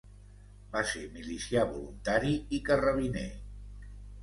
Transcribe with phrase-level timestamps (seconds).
[0.75, 3.29] Va ser milicià voluntari i carrabiner.